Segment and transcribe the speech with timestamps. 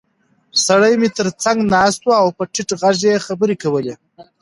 [0.65, 3.93] سړی مې تر څنګ ناست و او په ټیټ غږ یې خبرې کولې.